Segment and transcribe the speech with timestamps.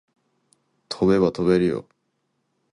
[0.89, 1.87] 飛べば飛べるよ